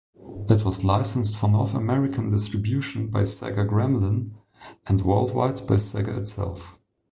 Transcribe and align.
It 0.49 0.65
was 0.65 0.83
licensed 0.83 1.37
for 1.37 1.47
North 1.47 1.75
American 1.75 2.31
distribution 2.31 3.11
by 3.11 3.21
Sega-Gremlin 3.21 4.31
and 4.87 5.01
worldwide 5.03 5.57
by 5.67 5.75
Sega 5.75 6.17
itself. 6.17 6.79